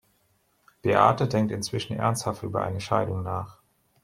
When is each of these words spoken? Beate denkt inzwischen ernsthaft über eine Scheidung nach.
Beate 0.81 1.27
denkt 1.27 1.51
inzwischen 1.51 1.95
ernsthaft 1.95 2.41
über 2.41 2.63
eine 2.63 2.81
Scheidung 2.81 3.21
nach. 3.21 3.57